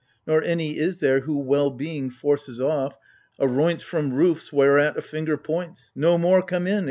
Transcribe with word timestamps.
Nor 0.25 0.41
any 0.41 0.77
is 0.79 0.97
there 0.97 1.19
who 1.19 1.37
Well 1.37 1.69
being 1.69 2.09
forces 2.09 2.59
off, 2.59 2.97
aroints 3.39 3.81
From 3.83 4.11
roofs 4.15 4.51
whereat 4.51 4.97
a 4.97 5.01
finger 5.03 5.37
points, 5.37 5.93
*' 5.93 5.95
No 5.95 6.17
more 6.17 6.41
come 6.41 6.65
in 6.65 6.79